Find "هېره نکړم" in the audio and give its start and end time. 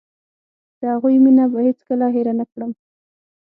2.15-2.71